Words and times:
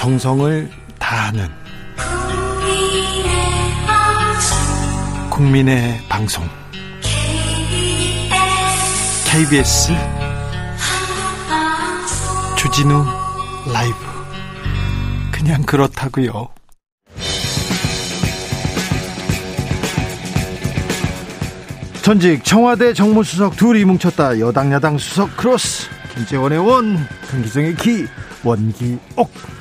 정성을 0.00 0.70
다하는 0.98 1.46
국민의 5.28 6.00
방송 6.08 6.42
KBS 9.30 9.92
주진우 12.56 13.04
라이브 13.70 13.94
그냥 15.30 15.60
그렇다고요. 15.64 16.48
전직 22.00 22.42
청와대 22.42 22.94
정무수석 22.94 23.54
둘이 23.58 23.84
뭉쳤다. 23.84 24.40
여당 24.40 24.72
야당 24.72 24.96
수석 24.96 25.36
크로스. 25.36 25.90
김재원의 26.14 26.58
원, 26.58 27.06
강기정의 27.30 27.76
기, 27.76 28.06
원기옥. 28.42 29.59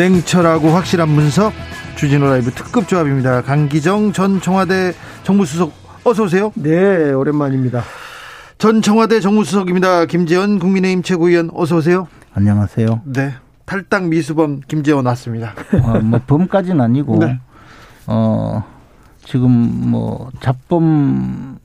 냉철하고 0.00 0.68
확실한 0.70 1.14
분석. 1.14 1.52
주진우 1.96 2.24
라이브 2.24 2.50
특급 2.52 2.88
조합입니다. 2.88 3.42
강기정 3.42 4.14
전 4.14 4.40
청와대 4.40 4.94
정무수석 5.24 5.74
어서 6.04 6.22
오세요. 6.22 6.52
네, 6.54 7.12
오랜만입니다. 7.12 7.82
전 8.56 8.80
청와대 8.80 9.20
정무수석입니다. 9.20 10.06
김재원 10.06 10.58
국민의힘 10.58 11.02
최고위원 11.02 11.50
어서 11.52 11.76
오세요. 11.76 12.08
안녕하세요. 12.32 13.02
네. 13.04 13.34
탈당 13.66 14.08
미수범 14.08 14.62
김재원 14.66 15.04
왔습니다. 15.04 15.52
어, 15.82 15.98
뭐 15.98 16.18
범까지는 16.26 16.80
아니고 16.80 17.18
네. 17.22 17.38
어 18.06 18.64
지금 19.26 19.50
뭐 19.50 20.30
잡범 20.40 21.58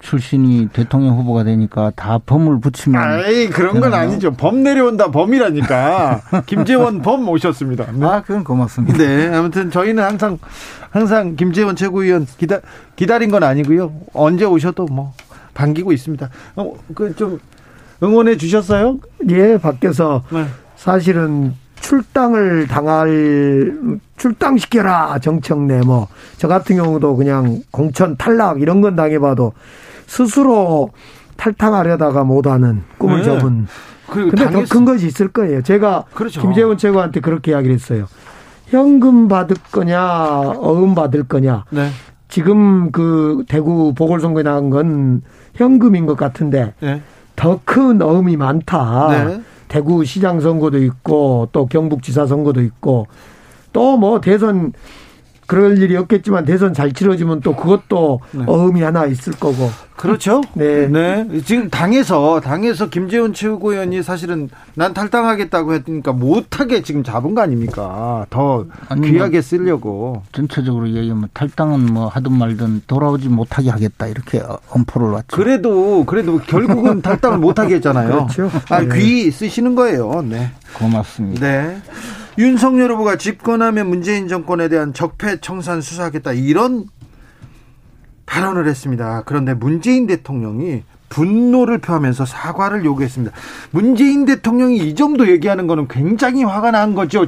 출신이 0.00 0.68
대통령 0.72 1.16
후보가 1.16 1.44
되니까 1.44 1.92
다 1.94 2.18
범을 2.24 2.60
붙이면 2.60 3.00
아이 3.00 3.48
그런 3.48 3.80
건 3.80 3.94
아니죠. 3.94 4.32
범 4.32 4.62
내려온다 4.62 5.10
범이라니까. 5.10 6.20
김재원 6.46 7.02
범 7.02 7.28
오셨습니다. 7.28 7.92
네. 7.92 8.06
아 8.06 8.22
그건 8.22 8.44
고맙습니다. 8.44 8.96
네 8.98 9.28
아무튼 9.34 9.70
저희는 9.70 10.02
항상 10.02 10.38
항상 10.90 11.36
김재원 11.36 11.76
최고위원 11.76 12.26
기다 12.38 12.58
기다린 12.96 13.30
건 13.30 13.42
아니고요. 13.44 13.92
언제 14.12 14.44
오셔도 14.44 14.86
뭐 14.86 15.12
반기고 15.54 15.92
있습니다. 15.92 16.28
어, 16.56 16.72
그 16.94 17.14
좀 17.14 17.38
응원해 18.02 18.36
주셨어요? 18.36 18.98
예 19.28 19.58
밖에서 19.58 20.22
네. 20.30 20.46
사실은 20.76 21.54
출당을 21.80 22.66
당할 22.68 23.74
출당시켜라 24.16 25.18
정청래 25.20 25.80
뭐 25.80 26.08
저 26.36 26.48
같은 26.48 26.76
경우도 26.76 27.16
그냥 27.16 27.62
공천 27.70 28.16
탈락 28.16 28.60
이런 28.62 28.80
건 28.80 28.96
당해봐도 28.96 29.52
스스로 30.06 30.90
탈당하려다가 31.36 32.24
못하는 32.24 32.82
꿈을 32.98 33.18
네. 33.18 33.24
접은 33.24 33.66
근데 34.30 34.50
더 34.50 34.64
큰 34.68 34.84
것이 34.84 35.06
있을 35.06 35.28
거예요. 35.28 35.62
제가 35.62 36.04
그렇죠. 36.14 36.40
김재원 36.40 36.76
최고한테 36.78 37.20
그렇게 37.20 37.52
이야기를 37.52 37.74
했어요. 37.74 38.06
현금 38.66 39.28
받을 39.28 39.56
거냐 39.70 40.02
어음 40.56 40.94
받을 40.94 41.24
거냐. 41.24 41.64
네. 41.70 41.90
지금 42.28 42.90
그 42.90 43.44
대구 43.48 43.92
보궐선거에 43.94 44.42
나간 44.42 44.70
건 44.70 45.22
현금인 45.54 46.06
것 46.06 46.16
같은데 46.16 46.74
네. 46.80 47.02
더큰 47.36 48.00
어음이 48.02 48.36
많다. 48.36 49.08
네. 49.70 49.80
대구 49.80 50.04
시장 50.04 50.40
선거도 50.40 50.78
있고 50.82 51.48
또 51.52 51.66
경북지사 51.66 52.26
선거도 52.26 52.60
있고 52.62 53.06
또 53.72 53.96
뭐 53.96 54.20
대선 54.20 54.72
그럴 55.50 55.82
일이 55.82 55.96
없겠지만 55.96 56.44
대선 56.44 56.72
잘 56.72 56.92
치러지면 56.92 57.40
또 57.40 57.56
그것도 57.56 58.20
네. 58.30 58.44
어음이 58.46 58.82
하나 58.82 59.06
있을 59.06 59.32
거고. 59.32 59.68
그렇죠. 59.96 60.42
네. 60.54 60.86
네. 60.86 61.26
지금 61.44 61.68
당에서 61.68 62.38
당에서 62.40 62.88
김재원 62.88 63.34
최고위원이 63.34 64.04
사실은 64.04 64.48
난 64.74 64.94
탈당하겠다고 64.94 65.74
했으니까 65.74 66.12
못하게 66.12 66.82
지금 66.82 67.02
잡은 67.02 67.34
거 67.34 67.40
아닙니까? 67.42 68.26
더 68.30 68.64
아니, 68.88 69.00
뭐 69.00 69.10
귀하게 69.10 69.42
쓰려고. 69.42 70.22
전체적으로 70.30 70.88
얘기하면 70.88 71.28
탈당은 71.34 71.94
뭐 71.94 72.06
하든 72.06 72.32
말든 72.32 72.82
돌아오지 72.86 73.28
못하게 73.28 73.70
하겠다 73.70 74.06
이렇게 74.06 74.40
엄포를 74.68 75.10
놨죠. 75.10 75.26
그래도 75.32 76.04
그래도 76.04 76.38
결국은 76.38 77.02
탈당을 77.02 77.38
못하게 77.38 77.74
했잖아요. 77.74 78.28
그렇죠. 78.28 78.50
아, 78.68 78.84
귀 78.84 79.32
쓰시는 79.32 79.74
거예요. 79.74 80.22
네. 80.22 80.52
고맙습니다. 80.74 81.40
네. 81.40 81.82
윤석열 82.38 82.92
후보가 82.92 83.16
집권하면 83.16 83.88
문재인 83.88 84.28
정권에 84.28 84.68
대한 84.68 84.92
적폐 84.92 85.40
청산 85.40 85.80
수사하겠다 85.80 86.32
이런 86.32 86.86
발언을 88.26 88.68
했습니다. 88.68 89.22
그런데 89.26 89.54
문재인 89.54 90.06
대통령이 90.06 90.84
분노를 91.08 91.78
표하면서 91.78 92.24
사과를 92.24 92.84
요구했습니다. 92.84 93.34
문재인 93.72 94.24
대통령이 94.24 94.78
이 94.78 94.94
정도 94.94 95.28
얘기하는 95.28 95.66
거는 95.66 95.88
굉장히 95.88 96.44
화가 96.44 96.70
난 96.70 96.94
거죠. 96.94 97.26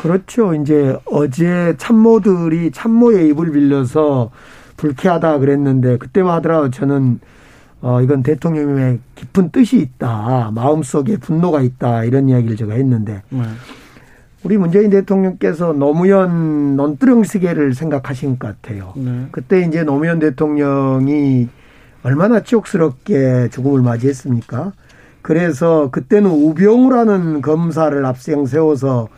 그렇죠. 0.00 0.54
이제 0.54 0.98
어제 1.04 1.74
참모들이 1.76 2.72
참모의 2.72 3.28
입을 3.28 3.52
빌려서 3.52 4.30
불쾌하다 4.76 5.38
그랬는데 5.38 5.98
그때만 5.98 6.34
하더라도 6.36 6.70
저는 6.70 7.20
어 7.82 8.00
이건 8.00 8.22
대통령의 8.22 9.00
깊은 9.14 9.50
뜻이 9.50 9.78
있다. 9.78 10.50
마음속에 10.54 11.18
분노가 11.18 11.60
있다. 11.60 12.04
이런 12.04 12.30
이야기를 12.30 12.56
제가 12.56 12.74
했는데 12.74 13.22
네. 13.28 13.42
우리 14.44 14.58
문재인 14.58 14.90
대통령께서 14.90 15.72
노무현 15.72 16.76
논두렁 16.76 17.24
시계를 17.24 17.74
생각하신 17.74 18.38
것 18.38 18.60
같아요. 18.60 18.92
네. 18.94 19.26
그때 19.32 19.62
이제 19.62 19.82
노무현 19.84 20.18
대통령이 20.18 21.48
얼마나 22.02 22.42
치욕스럽게 22.42 23.48
죽음을 23.50 23.80
맞이했습니까? 23.80 24.72
그래서 25.22 25.88
그때는 25.90 26.30
우병우라는 26.30 27.40
검사를 27.40 28.04
앞생 28.04 28.44
세워서 28.44 29.08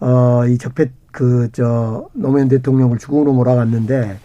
어이 0.00 0.56
적폐 0.58 0.90
그 1.12 1.50
저 1.52 2.08
노무현 2.14 2.48
대통령을 2.48 2.96
죽음으로 2.96 3.34
몰아갔는데 3.34 4.18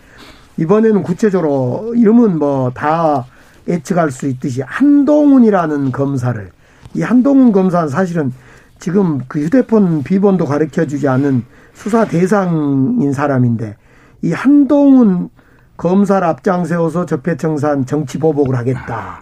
이번에는 0.56 1.04
구체적으로 1.04 1.94
이름은 1.96 2.40
뭐 2.40 2.72
다 2.74 3.26
예측할 3.68 4.12
수 4.12 4.28
있듯이 4.30 4.62
한동훈이라는 4.62 5.92
검사를 5.92 6.50
이 6.94 7.02
한동훈 7.02 7.52
검사는 7.52 7.90
사실은 7.90 8.32
지금 8.80 9.22
그 9.28 9.40
휴대폰 9.40 10.04
비번도 10.04 10.46
가르쳐 10.46 10.86
주지 10.86 11.08
않은 11.08 11.44
수사 11.74 12.06
대상인 12.06 13.12
사람인데 13.14 13.76
이 14.24 14.32
한동훈 14.32 15.30
검사를 15.78 16.26
앞장 16.26 16.66
세워서 16.66 17.06
적폐청산 17.06 17.86
정치 17.86 18.18
보복을 18.18 18.56
하겠다. 18.56 19.22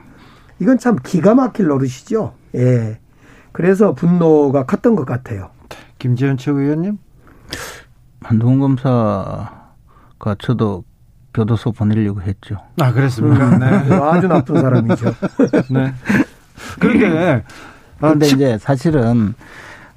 이건 0.60 0.78
참 0.78 0.98
기가 1.04 1.36
막힐 1.36 1.68
노릇이죠. 1.68 2.34
예. 2.56 3.00
그래서 3.52 3.94
분노가 3.94 4.66
컸던 4.66 4.96
것 4.96 5.06
같아요. 5.06 5.50
김재현 6.00 6.38
최고위원님? 6.38 6.98
한동훈 8.22 8.60
검사가 8.60 10.36
저도 10.40 10.84
교도소 11.34 11.74
보내려고 11.74 12.22
했죠. 12.22 12.58
아, 12.80 12.94
그랬습니까? 12.94 13.50
음, 13.50 13.60
네. 13.60 13.66
아주 13.96 14.28
나쁜 14.28 14.62
사람이죠. 14.62 15.14
네. 15.70 15.94
그런데 16.80 17.44
그런데 18.00 18.26
아, 18.26 18.30
이제 18.30 18.58
사실은 18.58 19.34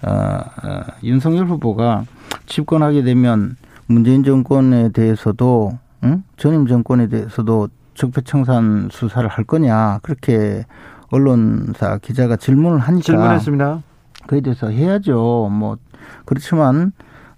어, 0.02 0.10
어, 0.10 0.80
윤석열 1.02 1.46
후보가 1.46 2.04
집권하게 2.46 3.02
되면 3.02 3.56
문재인 3.86 4.22
정권에 4.22 4.90
대해서도 4.90 5.78
응? 6.04 6.22
전임 6.36 6.66
정권에 6.66 7.08
대해서도 7.08 7.68
적폐청산 7.94 8.88
수사를 8.92 9.28
할 9.28 9.44
거냐 9.44 9.98
그렇게 10.02 10.64
언론사 11.10 11.98
기자가 11.98 12.36
질문을 12.36 12.78
하니까 12.78 13.04
질문했습니다. 13.04 13.82
그에 14.26 14.40
대해서 14.40 14.68
해야죠. 14.68 15.48
뭐 15.50 15.78
그렇지만 16.24 16.92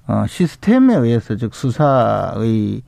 어, 0.06 0.24
시스템에 0.28 0.96
의해서 0.96 1.36
즉 1.36 1.54
수사의 1.54 2.82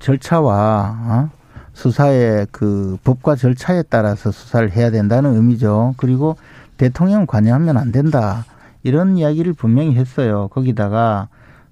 절차와 0.00 0.98
어? 1.00 1.30
수사의 1.72 2.46
그 2.50 2.98
법과 3.02 3.36
절차에 3.36 3.84
따라서 3.88 4.30
수사를 4.30 4.70
해야 4.72 4.90
된다는 4.90 5.34
의미죠. 5.34 5.94
그리고 5.96 6.36
대통령 6.80 7.26
관여하면 7.26 7.76
안 7.76 7.92
된다. 7.92 8.46
이런 8.82 9.18
이야기를 9.18 9.52
분명히 9.52 9.96
했어요. 9.96 10.48
거기다가 10.48 11.28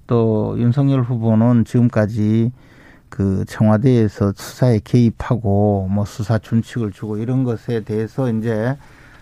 또 0.06 0.54
윤석열 0.58 1.00
후보는 1.00 1.64
지금까지 1.64 2.52
그 3.08 3.42
청와대에서 3.48 4.34
수사에 4.36 4.80
개입하고 4.84 5.88
뭐 5.90 6.04
수사 6.04 6.36
준칙을 6.36 6.92
주고 6.92 7.16
이런 7.16 7.42
것에 7.42 7.84
대해서 7.84 8.30
이제 8.30 8.76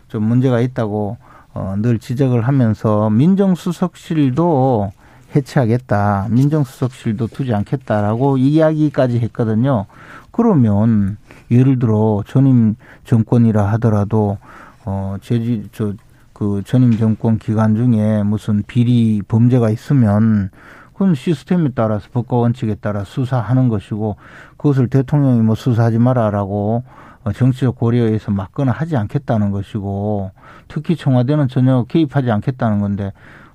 좀 0.08 0.24
문제가 0.24 0.58
있다고 0.58 1.18
어, 1.54 1.76
늘 1.78 2.00
지적을 2.00 2.40
하면서 2.40 3.08
민정수석실도 3.08 4.90
해체하겠다. 5.36 6.26
민정수석실도 6.30 7.28
두지 7.28 7.54
않겠다라고 7.54 8.38
이야기까지 8.38 9.20
했거든요. 9.20 9.86
그러면 10.32 11.16
예를 11.48 11.78
들어 11.78 12.24
전임 12.26 12.74
정권이라 13.04 13.64
하더라도 13.74 14.38
어, 14.86 15.16
제지, 15.20 15.68
저, 15.72 15.92
그 16.32 16.62
전임 16.64 16.96
정권 16.96 17.38
기간 17.38 17.74
중에 17.74 18.22
무슨 18.22 18.62
비리 18.66 19.20
범죄가 19.26 19.68
있으면 19.70 20.50
그건 20.92 21.14
시스템에 21.14 21.70
따라서 21.74 22.08
법과 22.12 22.36
원칙에 22.36 22.76
따라 22.76 23.04
수사하는 23.04 23.68
것이고 23.68 24.16
그것을 24.56 24.88
대통령이 24.88 25.42
뭐 25.42 25.54
수사하지 25.54 25.98
마라라고 25.98 26.84
어, 27.24 27.32
정치적 27.32 27.76
고려에서 27.76 28.30
막거나 28.30 28.70
하지 28.70 28.96
않겠다는 28.96 29.50
것이고 29.50 30.30
특히 30.68 30.94
청와대는 30.94 31.48
전혀 31.48 31.84
개입하지 31.84 32.30
않겠다는 32.30 32.80
건데 32.80 33.12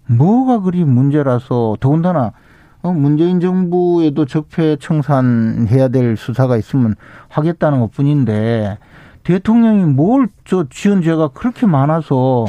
뭐가 0.08 0.60
그리 0.60 0.84
문제라서 0.84 1.78
더군다나 1.80 2.34
어, 2.82 2.92
문재인 2.92 3.40
정부에도 3.40 4.26
적폐 4.26 4.76
청산해야 4.76 5.88
될 5.88 6.18
수사가 6.18 6.58
있으면 6.58 6.96
하겠다는 7.30 7.80
것 7.80 7.92
뿐인데 7.92 8.78
대통령이 9.24 9.86
뭘 9.86 10.28
저 10.46 10.66
지은 10.70 11.02
죄가 11.02 11.30
그렇게 11.30 11.66
많아서 11.66 12.46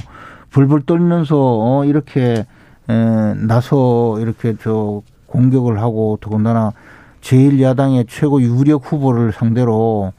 불불 0.50 0.82
떨면서 0.86 1.36
어, 1.38 1.84
이렇게 1.84 2.46
에, 2.88 3.34
나서 3.46 4.18
이렇게 4.20 4.56
저 4.62 5.02
공격을 5.26 5.80
하고 5.80 6.18
더군다나 6.20 6.72
제1야당의 7.20 8.06
최고 8.08 8.42
유력 8.42 8.90
후보를 8.92 9.32
상대로 9.32 10.12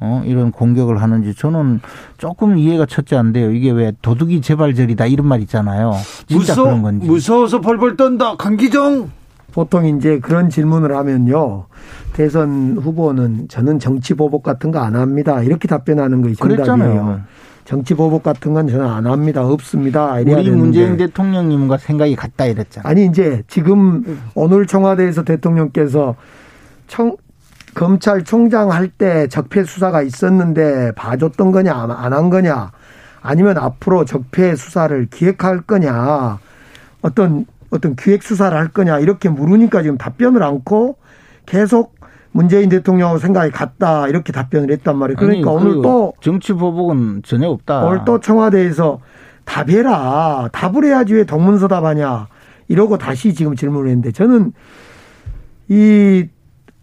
어, 0.00 0.22
이런 0.24 0.50
공격을 0.50 1.00
하는지 1.00 1.34
저는 1.34 1.80
조금 2.18 2.58
이해가 2.58 2.86
첫째 2.86 3.16
안 3.16 3.32
돼요. 3.32 3.50
이게 3.50 3.70
왜 3.70 3.92
도둑이 4.02 4.40
재발절이다 4.40 5.06
이런 5.06 5.26
말 5.26 5.40
있잖아요. 5.42 5.92
진짜 6.26 6.52
무서, 6.52 6.64
그런 6.64 6.82
건지. 6.82 7.06
무서워서 7.06 7.60
벌벌 7.60 7.96
떤다. 7.96 8.36
강기정. 8.36 9.10
보통 9.56 9.86
이제 9.86 10.18
그런 10.20 10.50
질문을 10.50 10.94
하면요. 10.94 11.64
대선 12.12 12.76
후보는 12.76 13.48
저는 13.48 13.78
정치 13.78 14.12
보복 14.12 14.42
같은 14.42 14.70
거 14.70 14.80
안 14.80 14.94
합니다. 14.94 15.42
이렇게 15.42 15.66
답변하는 15.66 16.20
것이 16.20 16.36
정답이에요. 16.36 17.22
정치 17.64 17.94
보복 17.94 18.22
같은 18.22 18.52
건 18.52 18.68
저는 18.68 18.86
안 18.86 19.06
합니다. 19.06 19.46
없습니다. 19.46 20.12
우리 20.16 20.26
되는데. 20.26 20.50
문재인 20.50 20.96
대통령님과 20.98 21.78
생각이 21.78 22.14
같다 22.16 22.44
이랬잖아요. 22.44 22.90
아니 22.90 23.06
이제 23.06 23.42
지금 23.48 24.04
오늘 24.34 24.66
청와대에서 24.66 25.24
대통령께서 25.24 26.16
청, 26.86 27.16
검찰총장 27.74 28.70
할 28.72 28.88
때 28.88 29.26
적폐 29.26 29.64
수사가 29.64 30.02
있었는데 30.02 30.92
봐줬던 30.96 31.50
거냐 31.50 31.72
안 31.74 32.12
한 32.12 32.28
거냐 32.28 32.72
아니면 33.22 33.56
앞으로 33.56 34.04
적폐 34.04 34.54
수사를 34.54 35.06
기획할 35.10 35.62
거냐 35.62 36.38
어떤 37.00 37.46
어떤 37.76 37.96
기획 37.96 38.22
수사를 38.22 38.56
할 38.56 38.68
거냐 38.68 38.98
이렇게 38.98 39.28
물으니까 39.28 39.82
지금 39.82 39.96
답변을 39.98 40.42
않고 40.42 40.96
계속 41.46 41.94
문재인 42.32 42.68
대통령 42.68 43.18
생각이 43.18 43.50
같다 43.50 44.08
이렇게 44.08 44.32
답변을 44.32 44.70
했단 44.70 44.96
말이에요. 44.98 45.16
그러니까 45.16 45.50
아니, 45.50 45.58
오늘 45.58 45.82
또 45.82 46.12
정치 46.20 46.52
보복은 46.52 47.22
전혀 47.24 47.48
없다. 47.48 47.84
오늘 47.84 48.00
또 48.04 48.20
청와대에서 48.20 49.00
답해라. 49.44 50.50
답을 50.52 50.84
해야지 50.84 51.14
왜 51.14 51.24
동문서 51.24 51.68
답하냐. 51.68 52.28
이러고 52.68 52.98
다시 52.98 53.32
지금 53.32 53.54
질문을 53.54 53.88
했는데 53.88 54.12
저는 54.12 54.52
이 55.68 56.26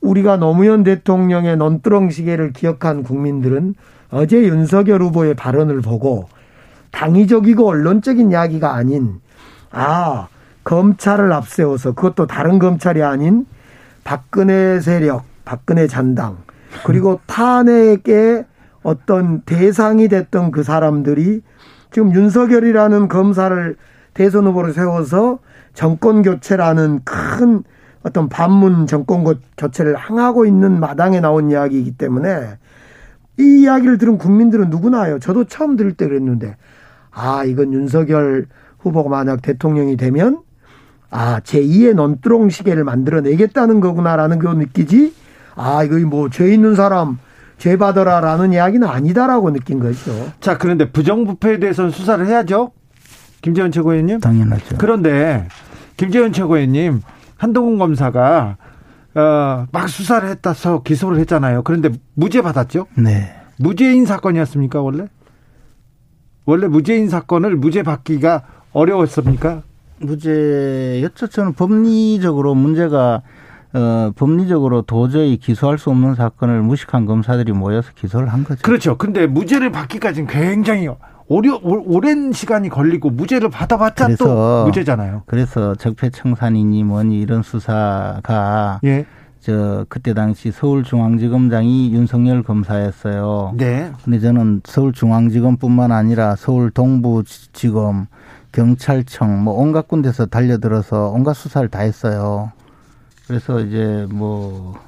우리가 0.02 0.38
노무현 0.38 0.84
대통령의 0.84 1.58
논두렁 1.58 2.10
시계를 2.10 2.52
기억한 2.54 3.04
국민들은 3.04 3.76
어제 4.10 4.44
윤석열 4.44 5.02
후보의 5.02 5.36
발언을 5.36 5.82
보고 5.82 6.28
당위적이고 6.92 7.68
언론적인 7.68 8.32
이야기가 8.32 8.74
아닌 8.74 9.20
아 9.72 10.28
검찰을 10.64 11.32
앞세워서 11.32 11.94
그것도 11.94 12.28
다른 12.28 12.60
검찰이 12.60 13.04
아닌 13.04 13.46
박근혜 14.04 14.80
세력, 14.80 15.24
박근혜 15.46 15.88
잔당 15.88 16.38
그리고 16.86 17.20
탄핵의 17.26 18.46
어떤 18.82 19.42
대상이 19.42 20.08
됐던 20.08 20.52
그 20.52 20.64
사람들이 20.64 21.42
지금 21.92 22.14
윤석열이라는 22.14 23.08
검사를 23.08 23.76
대선 24.14 24.48
후보로 24.48 24.74
세워서 24.74 25.40
정권 25.74 26.22
교체라는 26.22 27.02
큰 27.04 27.64
어떤 28.04 28.30
반문 28.30 28.86
정권 28.86 29.24
교체를 29.58 29.96
항하고 29.96 30.46
있는 30.46 30.80
마당에 30.80 31.20
나온 31.20 31.50
이야기이기 31.50 31.92
때문에 31.98 32.58
이 33.40 33.62
이야기를 33.62 33.98
들은 33.98 34.18
국민들은 34.18 34.70
누구나요. 34.70 35.20
저도 35.20 35.46
처음 35.46 35.76
들을 35.76 35.94
때 35.94 36.08
그랬는데 36.08 36.58
아 37.12 37.44
이건 37.46 37.74
윤석열 37.74 38.48
후보가 38.80 39.10
만약 39.10 39.42
대통령이 39.42 39.98
되면 39.98 40.42
아 41.16 41.40
제2의 41.42 41.94
논두렁 41.94 42.50
시계를 42.50 42.84
만들어내겠다는 42.84 43.80
거구나라는 43.82 44.40
거 44.40 44.54
느끼지 44.56 45.14
아 45.56 45.84
이거 45.84 45.98
뭐 46.08 46.30
죄 46.30 46.52
있는 46.52 46.74
사람 46.76 47.20
죄 47.60 47.78
받아라 47.78 48.20
라는 48.20 48.52
이야기는 48.52 48.88
아니다라고 48.88 49.54
느낀 49.54 49.80
거죠. 49.80 50.12
자 50.42 50.58
그런데 50.58 50.92
부정부패에 50.92 51.60
대해서는 51.60 51.92
수사를 51.92 52.26
해야죠. 52.26 52.72
김재원 53.42 53.72
최고위원님. 53.72 54.20
당연하죠. 54.22 54.78
그런데 54.80 55.48
김재원 55.98 56.34
최고위원님 56.34 57.02
한동훈 57.38 57.78
검사가 57.78 58.58
어, 59.16 59.68
막 59.72 59.90
수사를 59.90 60.28
했다서 60.28 60.82
기소를 60.82 61.20
했잖아요. 61.20 61.62
그런데 61.62 61.90
무죄 62.16 62.42
받았죠? 62.42 62.88
네. 62.98 63.36
무죄인 63.60 64.08
사건이었습니까, 64.08 64.82
원래? 64.82 65.06
원래 66.46 66.68
무죄인 66.68 67.10
사건을 67.10 67.56
무죄 67.56 67.84
받기가 67.84 68.42
어려웠습니까? 68.72 69.62
무죄였죠. 70.00 71.28
저는 71.28 71.54
법리적으로 71.54 72.56
문제가 72.56 73.22
어, 73.74 74.12
법리적으로 74.16 74.84
도저히 74.84 75.38
기소할 75.38 75.80
수 75.80 75.90
없는 75.90 76.14
사건을 76.16 76.62
무식한 76.62 77.06
검사들이 77.06 77.54
모여서 77.54 77.90
기소를 77.96 78.28
한 78.28 78.44
거죠. 78.44 78.62
그렇죠. 78.62 78.98
근데 78.98 79.26
무죄를 79.26 79.72
받기까지는 79.72 80.28
굉장히 80.28 80.88
오려, 81.28 81.60
오 81.64 82.00
랜 82.00 82.32
시간이 82.32 82.70
걸리고 82.70 83.10
무죄를 83.10 83.50
받아봤자 83.50 84.06
그래서, 84.06 84.26
또 84.26 84.66
무죄잖아요. 84.68 85.24
그래서 85.26 85.74
적폐청산이니 85.76 86.84
뭐니 86.84 87.20
이런 87.20 87.42
수사가 87.42 88.80
예. 88.84 89.06
저 89.40 89.86
그때 89.90 90.14
당시 90.14 90.52
서울중앙지검장이 90.52 91.94
윤석열 91.94 92.44
검사였어요. 92.44 93.54
네. 93.58 93.92
근데 94.04 94.20
저는 94.20 94.62
서울중앙지검뿐만 94.66 95.92
아니라 95.92 96.36
서울 96.36 96.70
동부지검, 96.70 98.08
경찰청 98.54 99.44
뭐 99.44 99.56
온갖 99.56 99.88
군데서 99.88 100.28
달려들어서 100.28 101.10
온갖 101.10 101.34
수사를 101.34 101.68
다 101.68 101.80
했어요. 101.80 102.52
그래서 103.28 103.60
이제 103.60 104.08
뭐 104.10 104.80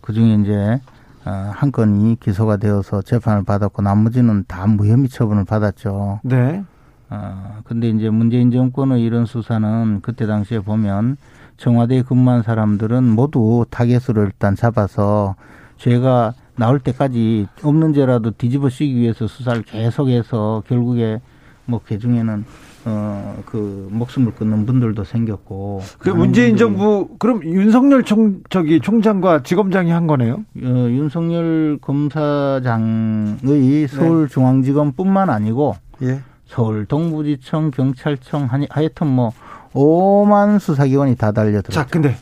그중에 0.00 0.34
이제 0.42 0.80
어, 1.24 1.50
한 1.52 1.70
건이 1.70 2.16
기소가 2.20 2.56
되어서 2.56 3.02
재판을 3.02 3.44
받았고 3.44 3.82
나머지는 3.82 4.44
다 4.48 4.66
무혐의 4.66 5.08
처분을 5.08 5.44
받았죠. 5.44 6.20
네. 6.22 6.64
어, 7.10 7.58
근데 7.64 7.90
이제 7.90 8.08
문재인 8.08 8.50
정권의 8.50 9.02
이런 9.02 9.26
수사는 9.26 10.00
그때 10.00 10.26
당시에 10.26 10.60
보면 10.60 11.16
청와대에 11.56 12.02
근무한 12.02 12.42
사람들은 12.42 13.04
모두 13.04 13.66
타겟으로 13.70 14.22
일단 14.22 14.56
잡아서 14.56 15.34
죄가 15.76 16.34
나올 16.56 16.78
때까지 16.78 17.48
없는 17.62 17.92
죄라도 17.94 18.30
뒤집어 18.32 18.68
씌기 18.68 18.96
위해서 18.96 19.26
수사를 19.26 19.62
계속해서 19.62 20.62
결국에 20.66 21.20
뭐 21.66 21.80
개중에는 21.80 22.44
어, 22.84 23.42
그, 23.46 23.88
목숨을 23.90 24.34
끊는 24.34 24.66
분들도 24.66 25.04
생겼고. 25.04 25.82
그 25.98 26.10
문재인 26.10 26.56
정부, 26.56 27.08
그럼 27.18 27.42
윤석열 27.44 28.02
총, 28.02 28.42
저기 28.50 28.80
총장과 28.80 29.42
지검장이 29.42 29.90
한 29.90 30.06
거네요? 30.06 30.34
어, 30.34 30.86
윤석열 30.90 31.78
검사장의 31.80 33.88
서울중앙지검 33.88 34.92
뿐만 34.92 35.30
아니고. 35.30 35.76
예. 36.02 36.20
서울 36.46 36.86
동부지청, 36.86 37.70
경찰청, 37.70 38.48
하여튼 38.68 39.06
뭐, 39.06 39.32
오만 39.74 40.58
수사기관이 40.58 41.16
다 41.16 41.32
달려들었죠. 41.32 41.72
자, 41.72 41.86
근데 41.86 42.16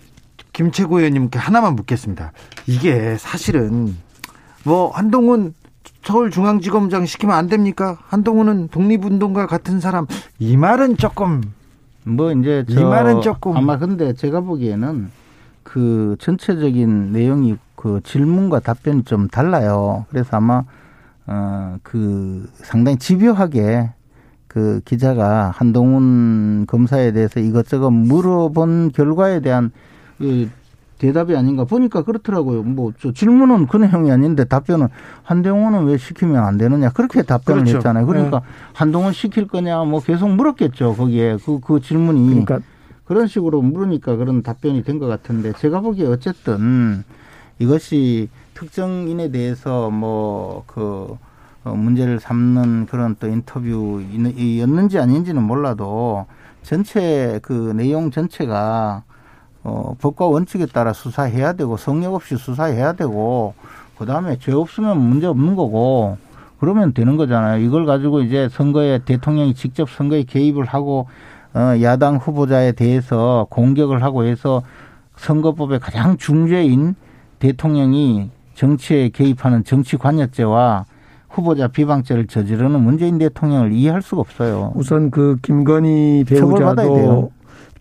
김채구 0.52 0.98
의원님께 0.98 1.38
하나만 1.38 1.74
묻겠습니다. 1.74 2.32
이게 2.66 3.16
사실은 3.16 3.96
뭐 4.64 4.90
한동훈 4.90 5.54
서울중앙지검장 6.02 7.06
시키면 7.06 7.36
안 7.36 7.48
됩니까? 7.48 7.98
한동훈은 8.08 8.68
독립운동가 8.68 9.46
같은 9.46 9.80
사람 9.80 10.06
이 10.38 10.56
말은 10.56 10.96
조금 10.96 11.42
뭐 12.04 12.32
이제 12.32 12.64
이 12.68 12.74
말은 12.74 13.20
조금 13.20 13.56
아마 13.56 13.78
근데 13.78 14.12
제가 14.14 14.40
보기에는 14.40 15.10
그 15.62 16.16
전체적인 16.18 17.12
내용이 17.12 17.56
그 17.76 18.00
질문과 18.02 18.60
답변이 18.60 19.04
좀 19.04 19.28
달라요. 19.28 20.04
그래서 20.10 20.36
아마 20.36 20.64
어그 21.26 22.50
상당히 22.54 22.98
집요하게 22.98 23.90
그 24.48 24.80
기자가 24.84 25.52
한동훈 25.54 26.66
검사에 26.66 27.12
대해서 27.12 27.38
이것저것 27.38 27.90
물어본 27.90 28.92
결과에 28.92 29.40
대한 29.40 29.70
그 30.18 30.50
대답이 31.00 31.34
아닌가 31.34 31.64
보니까 31.64 32.02
그렇더라고요. 32.02 32.62
뭐 32.62 32.92
저 33.00 33.10
질문은 33.12 33.66
그 33.66 33.78
내용이 33.78 34.12
아닌데 34.12 34.44
답변은 34.44 34.88
한동훈은 35.22 35.84
왜 35.86 35.96
시키면 35.96 36.36
안 36.44 36.58
되느냐 36.58 36.90
그렇게 36.90 37.22
답변을 37.22 37.62
그렇죠. 37.62 37.78
했잖아요. 37.78 38.06
그러니까 38.06 38.40
네. 38.40 38.44
한동훈 38.74 39.12
시킬 39.12 39.48
거냐 39.48 39.82
뭐 39.84 40.00
계속 40.00 40.28
물었겠죠. 40.28 40.94
거기에 40.96 41.36
그그 41.38 41.60
그 41.60 41.80
질문이 41.80 42.28
그러니까 42.28 42.60
그런 43.04 43.26
식으로 43.26 43.62
물으니까 43.62 44.16
그런 44.16 44.42
답변이 44.42 44.82
된 44.84 44.98
것 45.00 45.06
같은데 45.06 45.52
제가 45.54 45.80
보기에 45.80 46.06
어쨌든 46.06 47.02
이것이 47.58 48.28
특정인에 48.54 49.30
대해서 49.30 49.90
뭐그 49.90 51.16
어, 51.64 51.74
문제를 51.74 52.20
삼는 52.20 52.86
그런 52.86 53.16
또 53.18 53.26
인터뷰였는지 53.26 54.98
아닌지는 54.98 55.42
몰라도 55.42 56.26
전체 56.62 57.38
그 57.42 57.72
내용 57.74 58.10
전체가 58.10 59.02
어, 59.62 59.94
법과 60.00 60.26
원칙에 60.26 60.66
따라 60.66 60.92
수사해야 60.92 61.52
되고 61.52 61.76
성역 61.76 62.14
없이 62.14 62.36
수사해야 62.36 62.92
되고 62.92 63.54
그다음에 63.98 64.38
죄 64.38 64.52
없으면 64.52 64.98
문제 64.98 65.26
없는 65.26 65.54
거고 65.56 66.16
그러면 66.58 66.92
되는 66.92 67.16
거잖아요. 67.16 67.62
이걸 67.62 67.86
가지고 67.86 68.20
이제 68.20 68.48
선거에 68.50 69.00
대통령이 69.04 69.54
직접 69.54 69.88
선거에 69.88 70.24
개입을 70.24 70.64
하고 70.64 71.06
어, 71.54 71.74
야당 71.82 72.16
후보자에 72.16 72.72
대해서 72.72 73.46
공격을 73.50 74.02
하고 74.02 74.24
해서 74.24 74.62
선거법의 75.16 75.80
가장 75.80 76.16
중죄인 76.16 76.94
대통령이 77.38 78.30
정치에 78.54 79.08
개입하는 79.08 79.64
정치 79.64 79.96
관여죄와 79.96 80.84
후보자 81.28 81.68
비방죄를 81.68 82.26
저지르는 82.26 82.80
문재인 82.80 83.18
대통령을 83.18 83.72
이해할 83.72 84.02
수가 84.02 84.20
없어요. 84.20 84.72
우선 84.74 85.10
그 85.10 85.36
김건희 85.42 86.24
배우자도 86.26 87.30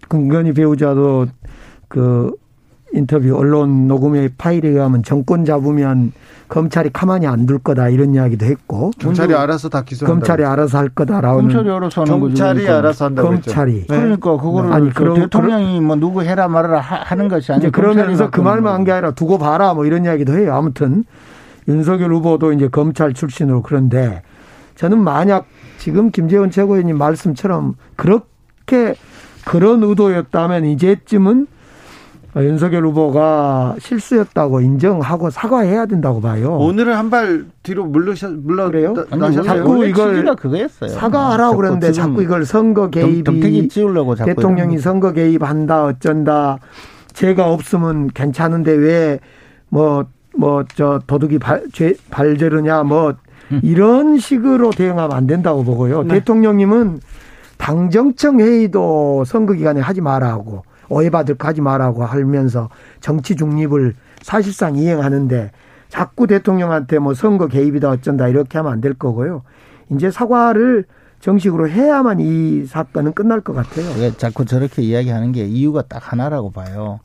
김건희 0.10 0.54
배우자도 0.54 1.28
그 1.90 2.32
인터뷰 2.94 3.36
언론 3.38 3.88
녹음의 3.88 4.32
파일에 4.38 4.70
의하면 4.70 5.04
정권 5.04 5.46
잡으면 5.46 6.12
검찰이 6.48 6.90
가만히 6.92 7.28
안 7.28 7.46
둘 7.46 7.60
거다 7.60 7.90
이런 7.90 8.16
이야기도 8.16 8.48
했고 8.48 8.90
경찰이 8.98 9.36
알아서 9.36 9.70
다 9.70 9.84
기소한다. 9.84 10.12
검찰이 10.16 10.44
알아서 10.44 10.80
할 10.80 10.90
거다라고 10.90 11.42
검찰이 11.42 11.70
알아서 11.70 12.02
하는 12.02 12.14
거죠. 12.20 12.28
경찰이 12.30 12.60
그러니까. 12.62 12.78
알아서 12.80 13.06
한다고 13.06 13.30
검찰이 13.30 13.82
했죠. 13.82 13.94
네. 13.94 14.00
그러니까 14.02 14.38
그거를 14.38 14.74
아니, 14.74 14.90
그 14.92 15.14
대통령이 15.14 15.82
뭐 15.82 15.96
누구 15.98 16.24
해라 16.24 16.48
말아라 16.48 16.80
하는 16.80 17.28
것이 17.28 17.52
아니고 17.52 17.72
그러면서 17.72 18.32
그 18.32 18.42
말만 18.42 18.74
한 18.74 18.84
게 18.84 18.92
아니라 18.92 19.12
두고 19.12 19.38
봐라 19.38 19.76
뭐 19.76 19.86
이런 19.86 20.06
이야기도 20.06 20.36
해요. 20.36 20.56
아무튼 20.56 21.04
윤석열 21.68 22.12
후보도 22.14 22.54
이제 22.54 22.68
검찰 22.70 23.14
출신으로 23.14 23.62
그런데 23.62 24.24
저는 24.76 24.98
만약 25.04 25.46
지금 25.78 26.10
김재원 26.10 26.50
최고위원님 26.50 26.98
말씀처럼 26.98 27.76
그렇게 27.96 28.96
그런 29.46 29.84
의도였다면 29.84 30.66
이제쯤은 30.66 31.46
윤석열 32.38 32.86
후보가 32.86 33.76
실수였다고 33.80 34.62
인정하고 34.62 35.30
사과해야 35.30 35.86
된다고 35.88 36.22
봐요. 36.22 36.58
오늘은 36.58 36.94
한 36.94 37.10
발 37.10 37.46
뒤로 37.64 37.86
물러셔 37.86 38.30
물러 38.30 38.68
그래요? 38.70 38.94
나셨어요. 39.10 39.44
자꾸 39.44 39.86
이걸 39.86 40.36
그거였어요. 40.36 40.90
사과하라고 40.92 41.58
그러는데 41.58 41.92
자꾸 41.92 42.22
이걸 42.22 42.46
선거 42.46 42.90
개입이 42.90 43.68
찌우려고 43.70 44.14
대통령이 44.16 44.78
선거 44.78 45.12
개입한다 45.12 45.86
어쩐다 45.86 46.60
죄가 47.14 47.52
없으면 47.52 48.10
괜찮은데 48.14 48.72
왜 48.74 49.20
뭐 49.72 50.06
뭐 50.38 50.64
저 50.76 51.02
도둑이 51.08 51.40
발, 51.40 51.64
죄, 51.74 51.96
발저르냐 52.12 52.84
뭐 52.84 53.16
음. 53.52 53.60
이런 53.64 54.20
식으로 54.20 54.70
대응하면 54.70 55.12
안 55.18 55.26
된다고 55.26 55.64
보고요. 55.64 56.04
네. 56.04 56.16
대통령님은 56.20 57.00
당정청 57.58 58.40
회의도 58.40 59.26
선거 59.26 59.54
기간에 59.54 59.82
하지 59.82 60.02
말라고 60.02 60.62
오해받을 60.90 61.36
거 61.36 61.48
하지 61.48 61.62
말라고 61.62 62.04
하면서 62.04 62.70
정치 63.00 63.36
중립을 63.36 63.94
사실상 64.22 64.76
이행하는데 64.76 65.52
자꾸 65.88 66.28
대통령한테 66.28 67.00
뭐 67.00 67.14
선거 67.14 67.48
개입이다 67.48 67.90
어쩐다 67.90 68.28
이렇게 68.28 68.58
하면 68.58 68.72
안 68.74 68.82
될 68.82 68.94
거고요. 68.94 69.44
이제 69.92 70.12
사과를 70.12 70.86
정식으로 71.20 71.68
해야만 71.68 72.20
이 72.20 72.66
사건은 72.66 73.14
끝날 73.14 73.42
것 73.42 73.54
같아요. 73.54 73.86
왜 74.00 74.12
자꾸 74.16 74.46
저렇게 74.46 74.82
이야기하는 74.84 75.32
게 75.32 75.46
이유가 75.46 75.82
딱 75.82 76.12
하나라고 76.12 76.52
봐요. 76.52 77.00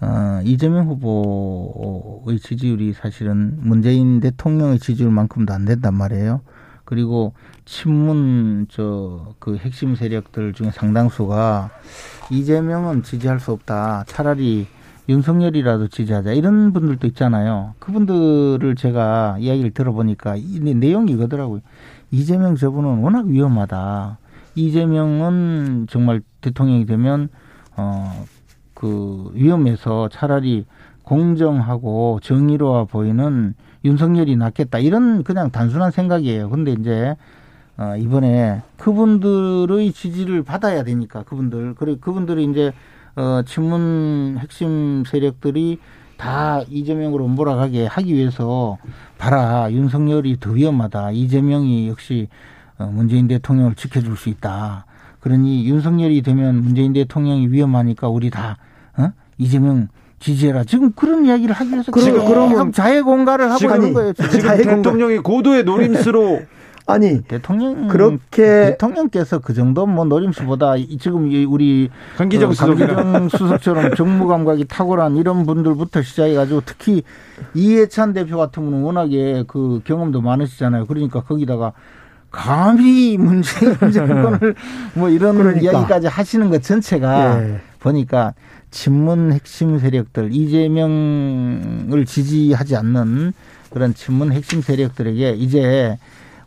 어, 0.00 0.40
이재명 0.44 0.86
후보의 0.88 2.38
지지율이 2.40 2.94
사실은 2.94 3.56
문재인 3.60 4.20
대통령의 4.20 4.78
지지율만큼도 4.78 5.52
안 5.52 5.64
된단 5.64 5.94
말이에요. 5.94 6.40
그리고 6.84 7.32
친문 7.64 8.66
저 8.70 9.34
그 9.38 9.56
핵심 9.56 9.94
세력들 9.94 10.52
중에 10.54 10.70
상당수가 10.70 11.70
이재명은 12.30 13.02
지지할 13.02 13.40
수 13.40 13.52
없다. 13.52 14.04
차라리 14.06 14.66
윤석열이라도 15.08 15.88
지지하자. 15.88 16.32
이런 16.32 16.72
분들도 16.72 17.06
있잖아요. 17.08 17.74
그분들을 17.78 18.74
제가 18.76 19.36
이야기를 19.38 19.72
들어보니까 19.72 20.36
이 20.36 20.60
내용이 20.60 21.12
이거더라고요. 21.12 21.60
이재명 22.10 22.56
저분은 22.56 22.98
워낙 23.00 23.26
위험하다. 23.26 24.18
이재명은 24.54 25.88
정말 25.90 26.22
대통령이 26.40 26.86
되면 26.86 27.28
어 27.76 28.24
그 28.74 29.30
위험해서 29.34 30.08
차라리 30.10 30.66
공정하고 31.04 32.18
정의로워 32.22 32.86
보이는 32.86 33.54
윤석열이 33.84 34.36
낫겠다. 34.36 34.78
이런 34.78 35.22
그냥 35.22 35.50
단순한 35.50 35.90
생각이에요. 35.90 36.50
근데 36.50 36.72
이제 36.72 37.16
어 37.76 37.96
이번에 37.96 38.62
그분들의 38.78 39.92
지지를 39.92 40.42
받아야 40.42 40.82
되니까 40.84 41.22
그분들 41.24 41.74
그리고 41.76 42.00
그분들이 42.00 42.44
이제 42.44 42.72
어 43.16 43.42
친문 43.46 44.38
핵심 44.40 45.04
세력들이 45.06 45.78
다 46.16 46.62
이재명으로 46.68 47.26
몰아가게 47.28 47.86
하기 47.86 48.14
위해서 48.14 48.78
봐라 49.18 49.70
윤석열이 49.70 50.38
더 50.40 50.50
위험하다. 50.50 51.10
이재명이 51.12 51.88
역시 51.88 52.28
어, 52.78 52.86
문재인 52.86 53.28
대통령을 53.28 53.74
지켜줄 53.74 54.16
수 54.16 54.28
있다. 54.28 54.86
그러니 55.20 55.68
윤석열이 55.68 56.22
되면 56.22 56.62
문재인 56.62 56.92
대통령이 56.92 57.48
위험하니까 57.48 58.08
우리 58.08 58.30
다 58.30 58.56
어? 58.96 59.10
이재명 59.38 59.88
지지해라. 60.24 60.64
지금 60.64 60.92
그런 60.92 61.26
이야기를 61.26 61.54
하기 61.54 61.70
위해서 61.70 61.92
지금 61.92 62.24
그러면 62.24 62.72
자해 62.72 63.02
공갈을 63.02 63.50
하고 63.50 63.58
지금, 63.58 63.76
있는 63.76 63.92
거예요. 63.92 64.12
지금 64.14 64.56
대통령이 64.56 65.18
고도의 65.18 65.64
노림수로 65.64 66.40
아니 66.86 67.22
대통령 67.22 67.88
그렇게 67.88 68.42
대통령께서 68.42 69.38
그 69.38 69.54
정도 69.54 69.86
뭐 69.86 70.04
노림수보다 70.04 70.74
지금 70.98 71.30
우리 71.48 71.90
강기정, 72.16 72.50
어, 72.50 72.54
강기정 72.54 73.28
수석처럼 73.28 73.94
정무 73.94 74.26
감각이 74.26 74.64
탁월한 74.66 75.16
이런 75.16 75.44
분들부터 75.44 76.02
시작해 76.02 76.34
가지고 76.34 76.62
특히 76.64 77.02
이해찬 77.54 78.14
대표 78.14 78.38
같은 78.38 78.64
분은 78.64 78.82
워낙에 78.82 79.44
그 79.46 79.80
경험도 79.84 80.22
많으시잖아요. 80.22 80.86
그러니까 80.86 81.22
거기다가 81.22 81.72
감히 82.30 83.16
문재인 83.16 83.76
정권을 83.92 84.54
뭐 84.94 85.08
이런 85.08 85.36
그러니까. 85.36 85.60
이야기까지 85.60 86.06
하시는 86.08 86.50
것 86.50 86.62
전체가 86.62 87.42
예. 87.42 87.60
보니까 87.78 88.34
친문 88.74 89.32
핵심 89.32 89.78
세력들 89.78 90.30
이재명을 90.32 92.04
지지하지 92.06 92.74
않는 92.74 93.32
그런 93.70 93.94
친문 93.94 94.32
핵심 94.32 94.62
세력들에게 94.62 95.30
이제 95.34 95.96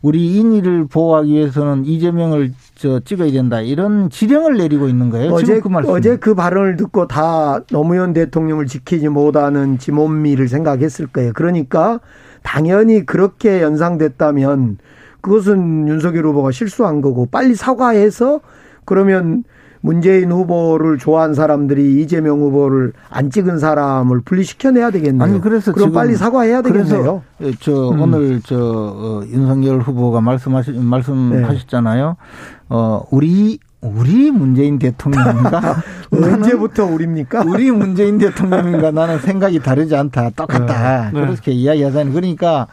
우리 0.02 0.36
인의를 0.36 0.86
보호하기 0.88 1.32
위해서는 1.32 1.86
이재명을 1.86 2.52
저 2.74 3.00
찍어야 3.00 3.32
된다 3.32 3.62
이런 3.62 4.10
지령을 4.10 4.58
내리고 4.58 4.88
있는 4.88 5.08
거예요. 5.08 5.32
어제 5.32 5.58
그 5.58 5.68
말씀. 5.68 5.90
어제 5.90 6.16
그 6.18 6.34
발언을 6.34 6.76
듣고 6.76 7.08
다 7.08 7.60
노무현 7.70 8.12
대통령을 8.12 8.66
지키지 8.66 9.08
못하는 9.08 9.78
지몬미를 9.78 10.48
생각했을 10.48 11.06
거예요. 11.06 11.32
그러니까 11.32 11.98
당연히 12.42 13.06
그렇게 13.06 13.62
연상됐다면 13.62 14.76
그것은 15.22 15.88
윤석열 15.88 16.26
후보가 16.26 16.52
실수한 16.52 17.00
거고 17.00 17.26
빨리 17.26 17.54
사과해서 17.54 18.40
그러면 18.84 19.44
문재인 19.80 20.32
후보를 20.32 20.98
좋아한 20.98 21.34
사람들이 21.34 22.02
이재명 22.02 22.40
후보를 22.40 22.92
안 23.10 23.30
찍은 23.30 23.58
사람을 23.58 24.20
분리시켜내야 24.22 24.90
되겠네요. 24.90 25.22
아니 25.22 25.40
그래서 25.40 25.72
그럼 25.72 25.92
빨리 25.92 26.16
사과해야 26.16 26.62
되겠네요. 26.62 27.22
저 27.60 27.90
음. 27.90 28.00
오늘 28.00 28.40
저 28.42 28.56
어, 28.58 29.22
윤석열 29.26 29.80
후보가 29.80 30.20
말씀하시 30.20 30.72
말씀하셨잖아요. 30.72 32.08
네. 32.08 32.66
어 32.70 33.04
우리 33.10 33.58
우리 33.80 34.30
문재인 34.30 34.78
대통령인가? 34.78 35.76
언제부터 36.10 36.84
우리입니까? 36.84 37.44
우리 37.46 37.70
문재인 37.70 38.18
대통령인가? 38.18 38.90
나는 38.90 39.20
생각이 39.20 39.60
다르지 39.60 39.94
않다. 39.94 40.30
똑같다. 40.30 41.10
네. 41.12 41.20
그렇게 41.20 41.52
이야기하자니 41.52 42.12
그러니까 42.12 42.66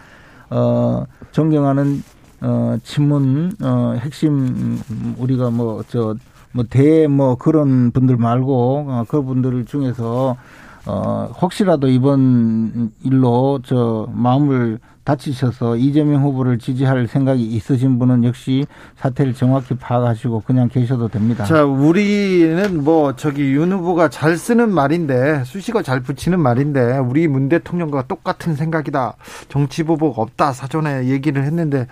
어 0.49 1.05
존경하는 1.31 2.03
어 2.41 2.77
친문 2.83 3.51
어 3.61 3.95
핵심 3.99 4.79
우리가 5.19 5.51
뭐저 5.51 6.15
뭐, 6.55 6.63
대, 6.69 7.07
뭐, 7.07 7.35
그런 7.35 7.91
분들 7.91 8.15
말고, 8.15 8.85
어, 8.87 9.03
그분들 9.09 9.65
중에서, 9.65 10.37
어, 10.85 11.29
혹시라도 11.41 11.89
이번 11.89 12.91
일로 13.03 13.59
저 13.65 14.07
마음을 14.13 14.79
다치셔서 15.03 15.75
이재명 15.75 16.23
후보를 16.23 16.57
지지할 16.57 17.07
생각이 17.07 17.43
있으신 17.43 17.99
분은 17.99 18.23
역시 18.23 18.65
사태를 18.97 19.33
정확히 19.35 19.75
파악하시고 19.75 20.43
그냥 20.47 20.67
계셔도 20.67 21.07
됩니다. 21.09 21.45
자, 21.45 21.63
우리는 21.63 22.83
뭐 22.83 23.15
저기 23.15 23.53
윤 23.53 23.71
후보가 23.71 24.09
잘 24.09 24.35
쓰는 24.35 24.71
말인데 24.71 25.43
수식어 25.43 25.83
잘 25.83 25.99
붙이는 25.99 26.39
말인데 26.39 26.97
우리 26.97 27.27
문 27.27 27.49
대통령과 27.49 28.07
똑같은 28.07 28.55
생각이다. 28.55 29.15
정치 29.47 29.83
보복 29.83 30.17
없다. 30.17 30.53
사전에 30.53 31.05
얘기를 31.05 31.43
했는데 31.43 31.85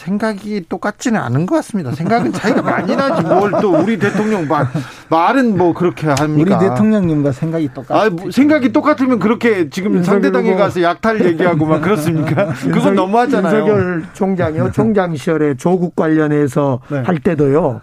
생각이 0.00 0.64
똑같지는 0.68 1.20
않은 1.20 1.44
것 1.44 1.56
같습니다. 1.56 1.92
생각은 1.92 2.32
차이가 2.32 2.62
많이 2.62 2.96
나지 2.96 3.22
뭘 3.22 3.50
또 3.60 3.76
우리 3.76 3.98
대통령 3.98 4.48
말 4.48 4.66
말은 5.10 5.58
뭐 5.58 5.74
그렇게 5.74 6.06
합니까? 6.08 6.56
우리 6.58 6.68
대통령님과 6.68 7.32
생각이 7.32 7.68
똑같. 7.74 7.94
아, 7.94 8.08
뭐 8.08 8.30
생각이 8.30 8.72
똑같으면 8.72 9.18
그렇게 9.18 9.68
지금 9.68 10.02
상대당에 10.02 10.54
가서 10.54 10.80
약탈 10.82 11.22
얘기하고 11.24 11.66
막 11.66 11.80
그렇습니까? 11.82 12.46
그건 12.72 12.94
너무하잖아요. 12.94 13.58
윤석열 13.60 14.04
총장이요. 14.14 14.72
총장 14.72 15.14
시절에 15.14 15.54
조국 15.56 15.94
관련해서 15.96 16.80
네. 16.88 17.00
할 17.00 17.18
때도요. 17.18 17.82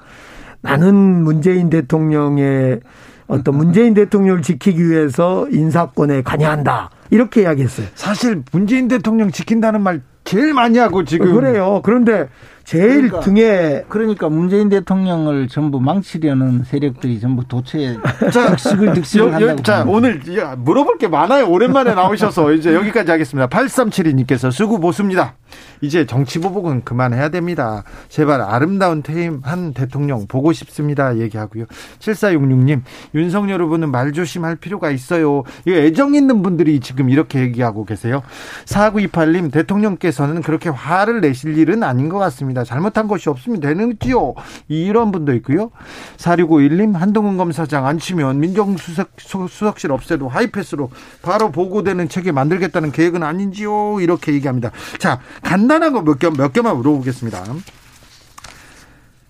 나는 0.62 0.96
문재인 0.96 1.70
대통령의 1.70 2.80
어떤 3.28 3.56
문재인 3.56 3.94
대통령을 3.94 4.42
지키기 4.42 4.90
위해서 4.90 5.48
인사권에 5.52 6.24
관여한다. 6.24 6.90
이렇게 7.12 7.42
이야기했어요. 7.44 7.88
사실 7.94 8.42
문재인 8.52 8.88
대통령 8.88 9.32
지킨다는 9.32 9.82
말 9.82 10.02
제일 10.28 10.54
많이 10.54 10.78
하고 10.78 11.04
지금 11.06 11.34
그래요. 11.34 11.82
그런데 11.84 12.28
제일 12.68 13.08
그러니까, 13.08 13.20
등에 13.22 13.84
그러니까 13.88 14.28
문재인 14.28 14.68
대통령을 14.68 15.48
전부 15.48 15.80
망치려는 15.80 16.66
세력들이 16.66 17.22
전부 17.22 17.48
도처에 17.48 17.96
득식을 18.20 18.94
득식을 18.94 19.34
한다고. 19.34 19.64
자, 19.64 19.86
오늘 19.88 20.20
물어볼 20.58 20.98
게 20.98 21.08
많아요. 21.08 21.48
오랜만에 21.48 21.96
나오셔서 21.96 22.52
이제 22.52 22.74
여기까지 22.74 23.10
하겠습니다. 23.10 23.48
8372님께서 23.48 24.52
수고 24.52 24.82
보습니다. 24.82 25.36
이제 25.80 26.06
정치 26.06 26.40
보복은 26.40 26.84
그만해야 26.84 27.30
됩니다. 27.30 27.84
제발 28.10 28.42
아름다운 28.42 29.02
퇴임 29.02 29.40
한 29.44 29.74
대통령 29.74 30.28
보고 30.28 30.52
싶습니다. 30.52 31.18
얘기하고요. 31.20 31.68
7466님, 32.00 32.82
윤석열 33.16 33.62
후보는 33.62 33.92
말 33.92 34.12
조심할 34.12 34.58
필요가 34.58 34.92
있어요. 34.92 35.44
이 35.66 35.72
애정 35.72 36.16
있는 36.16 36.42
분들이 36.42 36.82
지금 36.82 37.10
이렇게 37.10 37.40
얘기하고 37.40 37.86
계세요. 37.86 38.24
4928님, 38.66 39.54
대통령께서는 39.54 40.42
그렇게 40.42 40.68
화를 40.68 41.22
내실 41.22 41.58
일은 41.58 41.82
아닌 41.84 42.10
것 42.10 42.18
같습니다. 42.18 42.57
잘못한 42.64 43.08
것이 43.08 43.30
없으면 43.30 43.60
되는지요. 43.60 44.34
이런 44.68 45.12
분도 45.12 45.34
있고요. 45.36 45.70
4651님, 46.18 46.94
한동훈 46.94 47.38
검사장 47.38 47.86
안 47.86 48.00
치면 48.00 48.40
민정수석, 48.40 49.12
수석실 49.18 49.92
없애도 49.92 50.28
하이패스로 50.28 50.90
바로 51.22 51.52
보고되는 51.52 52.10
체계 52.10 52.32
만들겠다는 52.32 52.92
계획은 52.92 53.22
아닌지요. 53.22 54.00
이렇게 54.02 54.34
얘기합니다. 54.34 54.72
자, 54.98 55.20
간단한 55.44 55.94
거 55.94 56.02
몇 56.08 56.20
개, 56.20 56.30
몇 56.30 56.54
개만 56.54 56.78
물어보겠습니다. 56.78 57.44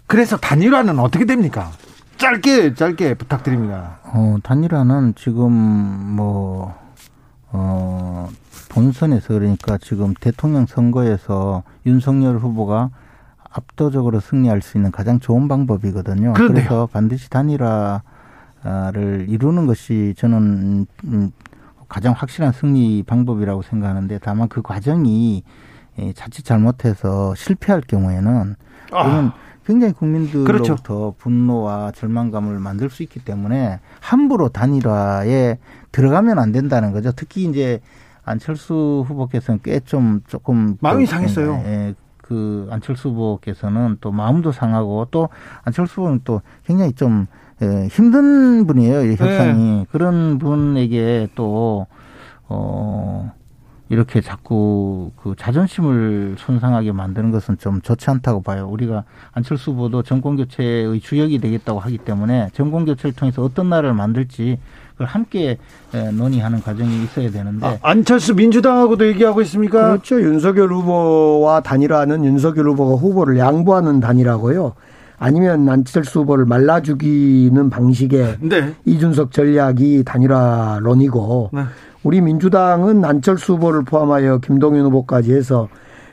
그래서 0.05 0.37
단일화는 0.37 0.99
어떻게 0.99 1.25
됩니까? 1.25 1.71
짧게, 2.17 2.73
짧게 2.75 3.15
부탁드립니다. 3.15 3.99
어, 4.03 4.37
단일화는 4.43 5.15
지금 5.15 5.51
뭐, 5.51 6.73
어, 7.51 8.29
본선에서 8.69 9.33
그러니까 9.33 9.77
지금 9.77 10.13
대통령 10.19 10.65
선거에서 10.65 11.63
윤석열 11.85 12.37
후보가 12.37 12.89
압도적으로 13.51 14.19
승리할 14.19 14.61
수 14.61 14.77
있는 14.77 14.91
가장 14.91 15.19
좋은 15.19 15.47
방법이거든요. 15.47 16.33
그런데요. 16.33 16.65
그래서 16.65 16.89
반드시 16.91 17.29
단일화를 17.29 19.25
이루는 19.29 19.65
것이 19.65 20.13
저는 20.17 20.85
음, 21.05 21.31
가장 21.87 22.13
확실한 22.13 22.51
승리 22.51 23.03
방법이라고 23.03 23.61
생각하는데 23.61 24.19
다만 24.21 24.47
그 24.49 24.61
과정이 24.61 25.43
예, 25.99 26.13
자칫 26.13 26.43
잘못해서 26.45 27.33
실패할 27.35 27.81
경우에는 27.81 28.55
그러면 28.89 29.31
굉장히 29.65 29.93
국민들로부터 29.93 30.75
그렇죠. 30.75 31.15
분노와 31.17 31.91
절망감을 31.91 32.59
만들 32.59 32.89
수 32.89 33.03
있기 33.03 33.19
때문에 33.21 33.79
함부로 33.99 34.49
단일화에 34.49 35.57
들어가면 35.91 36.39
안 36.39 36.51
된다는 36.51 36.91
거죠. 36.91 37.11
특히 37.11 37.45
이제 37.45 37.79
안철수 38.23 39.03
후보께서는 39.07 39.59
꽤 39.63 39.79
좀 39.79 40.21
조금 40.27 40.77
마음이 40.81 41.05
또, 41.05 41.11
상했어요. 41.11 41.63
예, 41.65 41.95
그 42.27 42.67
안철수 42.71 43.09
후보께서는 43.09 43.97
또 44.01 44.11
마음도 44.11 44.51
상하고 44.51 45.07
또 45.11 45.29
안철수 45.63 46.01
후보는 46.01 46.21
또 46.23 46.41
굉장히 46.65 46.91
좀 46.93 47.27
예, 47.61 47.87
힘든 47.87 48.67
분이에요. 48.67 49.05
이 49.05 49.15
협상이 49.15 49.79
네. 49.79 49.85
그런 49.91 50.37
분에게 50.37 51.29
또 51.35 51.87
어. 52.49 53.31
이렇게 53.89 54.21
자꾸 54.21 55.11
그 55.15 55.33
자존심을 55.37 56.35
손상하게 56.37 56.91
만드는 56.91 57.31
것은 57.31 57.57
좀 57.57 57.81
좋지 57.81 58.09
않다고 58.09 58.41
봐요. 58.41 58.67
우리가 58.69 59.03
안철수 59.31 59.71
후보도 59.71 60.03
정권 60.03 60.35
교체의 60.35 60.99
주역이 60.99 61.39
되겠다고 61.39 61.79
하기 61.79 61.99
때문에 61.99 62.49
정권 62.53 62.85
교체를 62.85 63.13
통해서 63.13 63.43
어떤 63.43 63.69
나라를 63.69 63.93
만들지 63.93 64.59
그걸 64.93 65.07
함께 65.07 65.57
에, 65.93 66.11
논의하는 66.11 66.61
과정이 66.61 67.03
있어야 67.03 67.29
되는데 67.29 67.65
아, 67.65 67.77
안철수 67.81 68.33
민주당하고도 68.33 69.07
얘기하고 69.07 69.41
있습니까? 69.43 69.89
그렇죠. 69.89 70.19
윤석열 70.21 70.73
후보와 70.73 71.61
단일화는 71.61 72.25
윤석열 72.25 72.69
후보가 72.69 72.95
후보를 72.95 73.37
양보하는 73.37 73.99
단일화고요. 73.99 74.73
아니면 75.19 75.67
안철수 75.67 76.21
후보를 76.21 76.45
말라 76.45 76.81
죽이는 76.81 77.69
방식의 77.69 78.37
네. 78.41 78.73
이준석 78.85 79.31
전략이 79.31 80.03
단일화론이고 80.05 81.49
네. 81.53 81.61
우리 82.03 82.21
민주당은 82.21 83.03
안철수 83.03 83.53
후보를 83.53 83.83
포함하여 83.83 84.37
김동연 84.39 84.85
후보까지 84.85 85.33
해서 85.33 85.69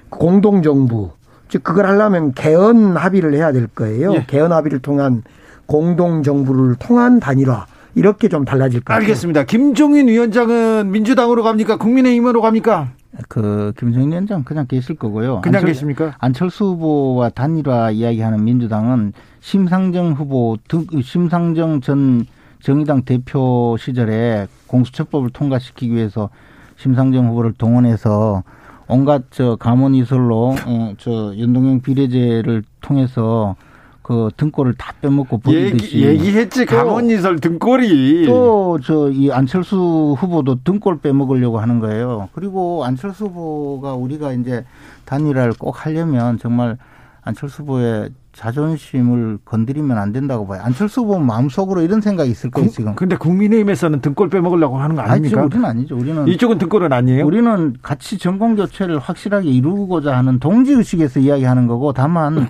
공동정부 0.09 1.11
즉 1.49 1.63
그걸 1.63 1.87
하려면 1.87 2.33
개헌 2.33 2.97
합의를 2.97 3.35
해야 3.35 3.53
될 3.53 3.67
거예요. 3.67 4.15
예. 4.15 4.25
개헌 4.27 4.53
합의를 4.53 4.81
통한 4.81 5.23
공동정부를 5.67 6.77
통한 6.77 7.21
단일화 7.21 7.67
이렇게 7.95 8.29
좀 8.29 8.45
달라질 8.45 8.81
것 8.81 8.87
같아요. 8.87 9.03
알겠습니다. 9.03 9.45
김종인 9.45 10.09
위원장은 10.09 10.91
민주당으로 10.91 11.43
갑니까? 11.43 11.77
국민의힘으로 11.77 12.41
갑니까? 12.41 12.89
그 13.29 13.73
김정인 13.79 14.11
위원장 14.11 14.43
그냥 14.45 14.67
계실 14.67 14.97
거고요. 14.97 15.41
그냥 15.41 15.57
안철- 15.59 15.69
계십니까? 15.69 16.15
안철수 16.19 16.65
후보와 16.67 17.31
단일화 17.31 17.93
이야기하는 17.93 18.45
민주당은 18.45 19.13
심상정 19.41 20.13
후보 20.13 20.57
등 20.69 20.87
심상정 21.03 21.81
전 21.81 22.27
정의당 22.61 23.03
대표 23.03 23.77
시절에 23.79 24.47
공수처법을 24.67 25.31
통과시키기 25.31 25.95
위해서 25.95 26.31
심상정 26.77 27.29
후보를 27.29 27.53
동원해서 27.53 28.43
온갖 28.89 29.23
저 29.31 29.57
감원 29.57 29.95
이설로 29.95 30.55
어, 30.67 30.95
저 30.99 31.39
연동형 31.39 31.81
비례제를 31.83 32.65
통해서 32.81 33.55
그 34.05 34.29
등골을 34.37 34.75
다 34.75 34.93
빼먹고 35.01 35.39
버리듯이 35.39 36.03
얘기, 36.03 36.27
얘기했지. 36.27 36.67
또- 36.67 36.77
강원이설 36.77 37.41
등골이. 37.41 38.27
또 38.27 38.79
저 38.83 39.09
이 39.09 39.31
안철수 39.33 40.15
후보도 40.19 40.63
등골 40.63 40.99
빼먹으려고 40.99 41.59
하는 41.59 41.81
거예요. 41.81 42.29
그리고 42.35 42.85
안철수 42.85 43.25
후보가 43.27 43.95
우리가 43.95 44.33
이제 44.35 44.65
단일화를 45.07 45.55
꼭 45.59 45.87
하려면 45.87 46.39
정말 46.39 46.77
안철수 47.23 47.63
후보의 47.63 48.11
자존심을 48.35 49.39
건드리면 49.47 49.97
안 49.97 50.13
된다고 50.13 50.47
봐요. 50.47 50.61
안철수 50.63 51.01
후보 51.01 51.19
마음속으로 51.19 51.81
이런 51.81 52.03
생각이 52.03 52.31
있을 52.31 52.51
거예요, 52.51 52.69
지금. 52.69 52.95
근데 52.97 53.17
국민의힘에서는 53.17 54.01
등골 54.03 54.29
빼먹으려고 54.29 54.77
하는 54.77 54.97
거 54.97 55.03
아니, 55.03 55.13
아닙니까? 55.13 55.31
지금 55.31 55.45
우리는 55.47 55.65
아니죠. 55.65 55.97
우리는 55.97 56.29
이쪽은 56.29 56.59
등골은 56.59 56.93
아니에요? 56.93 57.25
우리는 57.25 57.75
같이 57.81 58.19
정권 58.19 58.55
교체를 58.57 58.99
확실하게 58.99 59.49
이루고자 59.49 60.15
하는 60.15 60.41
동지 60.41 60.73
의식에서 60.73 61.21
이야기하는 61.21 61.69
거고 61.69 61.93
다만 61.95 62.49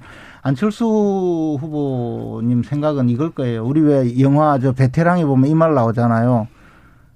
안철수 0.48 1.56
후보님 1.58 2.62
생각은 2.64 3.08
이걸 3.08 3.30
거예요. 3.30 3.64
우리 3.64 3.80
왜 3.80 4.20
영화 4.20 4.58
저 4.58 4.72
베테랑에 4.72 5.24
보면 5.24 5.48
이 5.50 5.54
말 5.54 5.72
나오잖아요. 5.74 6.48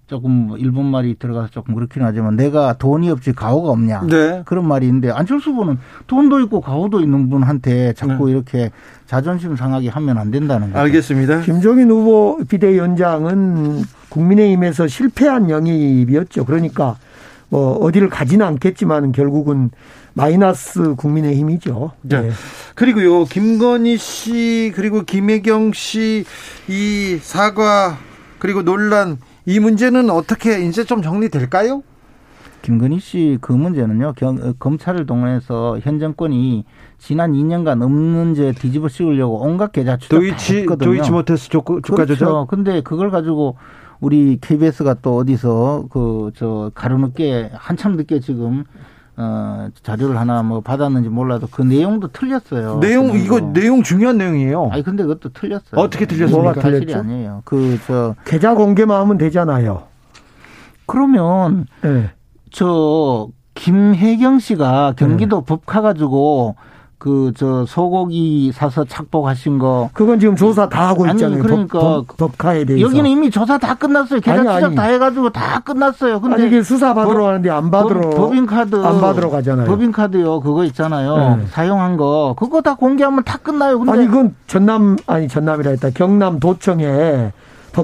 조금 0.07 0.31
뭐 0.47 0.57
일본 0.57 0.87
말이 0.87 1.15
들어가서 1.19 1.49
조금 1.51 1.75
그렇긴 1.75 2.03
하지만 2.03 2.37
내가 2.37 2.73
돈이 2.79 3.11
없지 3.11 3.35
가오가 3.35 3.69
없냐. 3.69 4.07
네. 4.09 4.43
그런 4.47 4.67
말이 4.67 4.87
있는데 4.87 5.11
안철수 5.11 5.51
후보는 5.51 5.77
돈도 6.07 6.41
있고 6.41 6.63
가오도 6.63 7.01
있는 7.01 7.29
분한테 7.29 7.93
자꾸 7.93 8.31
이렇게 8.31 8.71
자존심 9.05 9.55
상하게 9.57 9.91
하면 9.91 10.17
안 10.17 10.31
된다는 10.31 10.69
거죠. 10.69 10.79
알겠습니다. 10.79 11.43
김종인 11.43 11.91
후보 11.91 12.39
비대위원장은 12.49 13.83
국민의힘에서 14.09 14.87
실패한 14.89 15.51
영입이었죠. 15.51 16.47
그러니까 16.47 16.97
뭐 17.51 17.73
어디를 17.77 18.09
가지는 18.09 18.47
않겠지만 18.47 19.13
결국은 19.13 19.71
마이너스 20.23 20.95
국민의힘이죠. 20.97 21.93
자, 22.11 22.21
네. 22.23 22.31
그리고요, 22.75 23.25
김건희 23.25 23.97
씨, 23.97 24.73
그리고 24.75 25.03
김혜경 25.03 25.73
씨, 25.73 26.25
이 26.69 27.19
사과, 27.23 27.97
그리고 28.39 28.63
논란, 28.63 29.19
이 29.47 29.59
문제는 29.61 30.11
어떻게 30.11 30.61
이제 30.67 30.85
좀 30.85 31.01
정리될까요? 31.03 31.83
김건희 32.63 32.99
씨 32.99 33.39
그 33.41 33.53
문제는요 33.53 34.15
경- 34.17 34.37
어, 34.43 34.53
검찰을 34.59 35.07
동원해서 35.07 35.79
현 35.81 36.01
정권이 36.01 36.65
지난 36.99 37.33
2년간 37.33 37.81
없는 37.83 38.35
죄 38.35 38.53
뒤집어 38.53 38.89
씌우려고 38.89 39.41
온갖 39.41 39.71
계좌 39.71 39.97
추적 39.97 40.17
다 40.17 40.21
도이치, 40.21 40.57
했거든요. 40.59 40.91
도이치모테스 40.91 41.49
주가 41.51 41.77
주가 41.85 42.05
조작? 42.05 42.27
그렇죠. 42.27 42.47
근데 42.51 42.81
그걸 42.83 43.11
가지고 43.13 43.57
우리 44.01 44.39
KBS가 44.41 44.95
또 45.01 45.17
어디서 45.19 45.87
그 45.91 46.31
저 46.37 46.71
가루 46.75 46.99
늦게 46.99 47.51
한참 47.55 47.97
늦게 47.97 48.19
지금 48.21 48.65
어 49.21 49.69
자료를 49.83 50.17
하나 50.17 50.45
뭐 50.45 50.61
받았는지 50.61 51.09
몰라도 51.09 51.49
그 51.51 51.63
내용도 51.63 52.07
틀렸어요. 52.09 52.79
내용, 52.79 53.11
그 53.11 53.19
이거 53.19 53.41
내용. 53.41 53.53
내용 53.53 53.83
중요한 53.83 54.17
내용이에요. 54.17 54.69
아니 54.71 54.83
근데 54.85 55.03
그것도 55.03 55.31
틀렸어요. 55.31 55.81
어떻게 55.81 56.07
틀렸습니까? 56.07 56.41
뭐가 56.53 56.61
사실이 56.61 56.87
틀렸죠? 56.87 57.01
아니에요. 57.01 57.43
그 57.45 57.79
저 57.87 58.15
계좌 58.25 58.55
공개만 58.55 59.01
하면 59.01 59.19
되잖아요. 59.19 59.83
그러면 60.87 61.67
네. 61.83 62.11
저 62.51 63.29
김혜경 63.55 64.39
씨가 64.39 64.95
경기도 64.97 65.41
법 65.43 65.67
가가지고 65.67 66.55
그 66.99 67.33
저 67.37 67.65
소고기 67.67 68.51
사서 68.53 68.85
착복하신 68.85 69.59
거 69.59 69.89
그건 69.93 70.19
지금 70.19 70.35
조사 70.35 70.69
다 70.69 70.89
하고 70.89 71.07
있잖아요. 71.07 71.41
그러니까 71.43 71.79
법, 71.79 72.07
법, 72.09 72.17
법 72.17 72.39
카에 72.39 72.65
대해서. 72.65 72.85
여기는 72.85 73.09
이미 73.09 73.31
조사 73.31 73.57
다 73.57 73.75
끝났어요. 73.75 74.19
계좌 74.21 74.41
아니, 74.41 74.55
추적. 74.55 74.75
다 74.75 74.83
해가지고 74.83 75.31
다 75.31 75.61
끝났어요. 75.61 76.21
근데 76.21 76.35
아니 76.35 76.47
이게 76.49 76.63
수사 76.63 76.95
받으러 76.95 77.19
법- 77.19 77.25
가는데 77.27 77.51
안 77.51 77.71
받으러 77.71 78.11
법, 78.11 78.35
인카드 78.35 78.85
안 78.85 79.01
받으러 79.01 79.31
가잖아요. 79.31 79.67
법인카드요. 79.69 80.41
그거 80.41 80.65
있잖아요. 80.65 81.37
네. 81.37 81.47
사용한 81.51 81.97
거 81.97 82.35
그거 82.37 82.61
다 82.63 82.75
공개하면 82.75 83.23
다 83.25 83.39
끝나요. 83.39 83.79
근데 83.79 83.93
아니 83.93 84.07
그건 84.07 84.35
전남 84.49 84.97
아니 85.07 85.29
전남이라 85.29 85.71
했다. 85.71 85.91
경남 85.91 86.41
도청에 86.41 87.33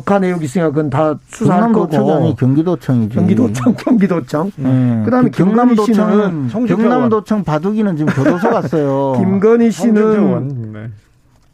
법화 0.02 0.18
내용이 0.18 0.44
있으니까 0.44 0.70
그건 0.70 0.90
다 0.90 1.14
수사할 1.28 1.60
경남도청이 1.72 2.06
거고. 2.06 2.14
아니 2.14 2.36
경기도청이지. 2.36 3.14
경기도청, 3.14 3.74
경기도청. 3.74 4.50
네. 4.56 5.02
그다음에 5.04 5.30
그 5.30 5.44
경남도청은 5.44 6.48
경남도청 6.66 7.44
바둑이는 7.44 7.96
지금 7.96 8.12
교도소 8.14 8.50
갔어요. 8.50 9.14
김건희 9.22 9.70
씨는 9.70 10.72
네. 10.72 10.90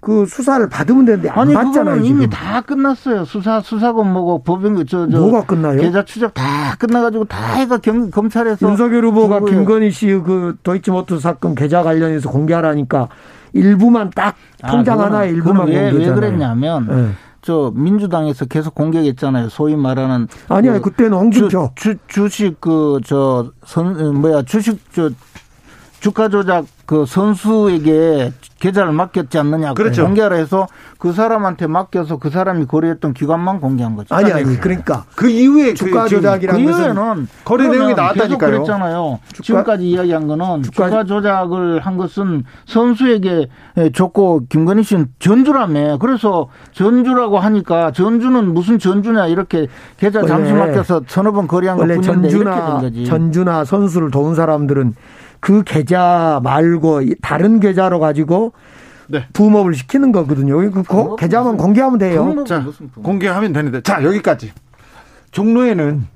그 0.03 0.25
수사를 0.27 0.67
받으면 0.71 1.05
되는데 1.05 1.29
안 1.29 1.41
아니 1.41 1.53
받잖아요. 1.53 2.03
이미 2.05 2.27
다 2.31 2.63
끝났어요. 2.63 3.27
수사 3.27 3.61
수사권 3.61 4.11
뭐고 4.11 4.43
법인 4.43 4.75
저저 4.87 5.07
뭐가 5.19 5.45
끝나요? 5.45 5.79
계좌 5.79 6.03
추적 6.07 6.33
다 6.33 6.75
끝나가지고 6.79 7.27
다 7.27 7.55
해가 7.57 7.77
경, 7.79 8.11
검찰에서 8.11 8.67
윤석열 8.67 9.05
후보가 9.05 9.41
그거예요. 9.41 9.59
김건희 9.59 9.91
씨 9.91 10.07
그 10.25 10.57
도이치모터 10.63 11.19
사건 11.19 11.55
계좌 11.55 11.83
관련해서 11.83 12.31
공개하라니까 12.31 13.09
일부만 13.53 14.11
딱 14.15 14.37
아, 14.63 14.71
통장 14.71 14.97
그거는- 14.97 15.01
하나에 15.03 15.29
일부만 15.31 15.67
그거는 15.67 15.73
왜, 15.75 15.81
왜 15.85 15.91
공개잖아요. 15.91 16.15
그랬냐면 16.21 16.89
예. 16.91 17.09
저 17.43 17.73
민주당에서 17.75 18.45
계속 18.45 18.75
공격했잖아요. 18.75 19.49
소위 19.49 19.77
말하는 19.77 20.29
아니야 20.49 20.75
그 20.75 20.91
그때는 20.91 21.17
홍준표 21.19 21.49
주, 21.75 21.95
주, 21.95 21.97
주식 22.07 22.61
그 22.61 23.01
저 23.05 23.51
선 23.65 24.15
뭐야 24.21 24.43
주식 24.43 24.79
저 24.93 25.11
주가 26.01 26.29
조작 26.29 26.65
그 26.91 27.07
선수에게 27.07 28.33
계좌를 28.59 28.91
맡겼지 28.91 29.39
않느냐 29.39 29.75
그렇죠. 29.75 30.03
공개를 30.05 30.37
해서 30.37 30.67
그 30.99 31.13
사람한테 31.13 31.69
맡겨서 31.69 32.17
그 32.17 32.31
사람이 32.31 32.67
거래했던 32.67 33.15
기관만 33.15 33.61
공개한 33.61 33.95
거죠. 33.95 34.13
아니 34.13 34.33
아니 34.33 34.57
그러니까 34.59 35.05
그 35.15 35.29
이후에 35.31 35.73
주가 35.75 36.03
그 36.03 36.09
조작이라는 36.09 36.65
그 36.65 36.69
것은 36.73 36.83
이후에는 36.93 37.29
거래 37.45 37.69
내용이 37.69 37.95
나왔다니까요. 37.95 38.51
그랬잖아요. 38.51 39.21
주가- 39.35 39.43
지금까지 39.45 39.89
이야기한 39.89 40.27
거는 40.27 40.63
주가- 40.65 40.89
주가, 40.89 41.05
조작을 41.05 41.79
한 41.79 41.97
것은 41.97 42.43
선수에게 42.67 43.47
줬고 43.95 44.47
김건희 44.49 44.83
씨는 44.83 45.07
전주라며. 45.21 45.99
그래서 45.99 46.49
전주라고 46.73 47.39
하니까 47.39 47.93
전주는 47.93 48.53
무슨 48.53 48.81
전주냐 48.81 49.29
이렇게 49.29 49.69
계좌 49.97 50.27
잠시 50.27 50.53
맡겨서 50.53 51.03
서너 51.07 51.31
번 51.31 51.47
거래한 51.47 51.77
것 51.79 51.83
원래 51.85 51.95
뿐인데 52.01 52.31
이렇게 52.31 52.45
된 52.51 52.55
전주나 52.57 52.81
거지. 52.81 53.05
전주나 53.05 53.65
선수를 53.65 54.11
도운 54.11 54.35
사람들은 54.35 54.97
그 55.41 55.63
계좌 55.65 56.41
말고 56.45 57.03
이 57.03 57.15
다른 57.23 57.61
계좌로 57.61 57.99
가지고 57.99 58.53
네. 59.09 59.27
부음업을 59.33 59.75
시키는 59.75 60.13
거거든요. 60.13 60.57
그 60.71 60.71
고- 60.71 60.83
부음업은 60.85 61.17
계좌만 61.17 61.53
무슨- 61.57 61.65
공개하면 61.65 61.99
돼요. 61.99 62.45
자? 62.47 62.65
공개하면 63.03 63.53
되는데. 63.53 63.81
자, 63.81 64.03
여기까지. 64.05 64.53
종로에는 65.33 66.07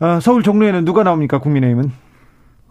아, 0.00 0.20
서울 0.20 0.42
종로에는 0.42 0.84
누가 0.84 1.02
나옵니까? 1.02 1.38
국민의힘은 1.38 1.92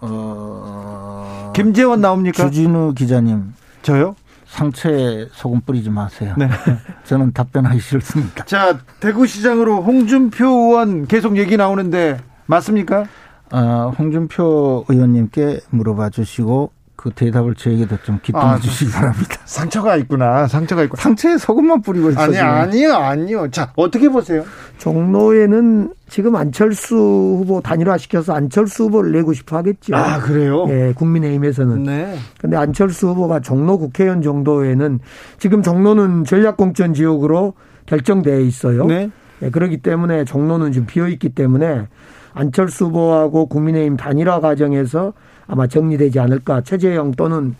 어... 0.02 1.52
김재원 1.56 2.02
나옵니까? 2.02 2.43
주진우 2.46 2.93
기자님 2.93 3.54
저요? 3.82 4.15
상처에 4.46 5.28
소금 5.32 5.62
뿌리지 5.62 5.89
마세요. 5.89 6.36
네. 6.38 6.48
저는 7.06 7.32
답변하기 7.34 7.80
싫습니다. 7.80 8.46
자, 8.46 8.78
대구시장으로 9.00 9.82
홍준표 9.82 10.46
의원 10.46 11.08
계속 11.08 11.38
얘기 11.38 11.58
나오는데 11.58 12.19
맞습니까? 12.46 13.06
어, 13.54 13.94
홍준표 13.98 14.86
의원님께 14.88 15.60
물어봐 15.70 16.10
주시고 16.10 16.72
그 16.96 17.12
대답을 17.12 17.56
저에게도 17.56 17.98
좀 18.04 18.20
기쁨해 18.24 18.46
아, 18.46 18.58
주시기 18.58 18.92
바랍니다. 18.92 19.36
상처가 19.46 19.96
있구나. 19.98 20.48
상처가 20.48 20.84
있고. 20.84 20.96
상처에 20.98 21.38
소금만 21.38 21.82
뿌리고 21.82 22.12
있어. 22.12 22.22
아니. 22.22 22.38
아니요 22.38 22.94
아니요. 22.94 23.52
자 23.52 23.72
어떻게 23.76 24.10
보세요? 24.10 24.44
종로에는 24.78 25.94
지금 26.08 26.36
안철수 26.36 26.96
후보 26.96 27.62
단일화 27.62 27.98
시켜서 27.98 28.34
안철수 28.34 28.86
후보를 28.86 29.12
내고 29.12 29.34
싶어 29.34 29.58
하겠죠. 29.58 29.96
아 29.96 30.20
그래요? 30.20 30.66
예, 30.70 30.94
국민의힘에서는. 30.96 31.84
네. 31.84 32.18
근데 32.39 32.56
안철수 32.58 33.10
후보가 33.10 33.42
종로 33.42 33.78
국회의원 33.78 34.22
정도에는 34.22 35.00
지금 35.39 35.62
종로는 35.62 36.24
전략공천 36.24 36.94
지역으로 36.94 37.54
결정돼 37.86 38.44
있어요. 38.44 38.86
네. 38.86 39.10
예, 39.42 39.50
그렇기 39.50 39.78
때문에 39.78 40.24
종로는 40.26 40.72
지금 40.72 40.88
비어 40.88 41.08
있기 41.08 41.30
때문에 41.30 41.88
안철수 42.34 42.86
후보하고 42.86 43.46
국민의힘 43.48 43.98
단일화 43.98 44.39
과정에서 44.39 45.13
아마 45.48 45.67
정리되지 45.67 46.19
않을까. 46.19 46.62
최재형 46.62 47.12
또는 47.12 47.56